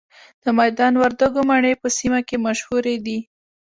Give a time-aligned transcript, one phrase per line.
[0.43, 3.19] د میدان وردګو مڼې په سیمه کې مشهورې دي.